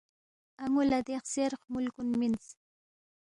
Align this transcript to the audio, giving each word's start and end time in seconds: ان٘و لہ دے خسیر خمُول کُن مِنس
ان٘و 0.63 0.81
لہ 0.89 0.99
دے 1.07 1.15
خسیر 1.23 1.51
خمُول 1.61 1.85
کُن 1.95 2.07
مِنس 2.19 2.45